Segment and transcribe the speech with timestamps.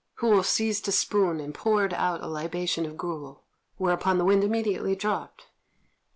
[0.15, 3.43] Hou seized a spoon and poured out a libation of gruel,
[3.77, 5.45] whereupon the wind immediately dropped.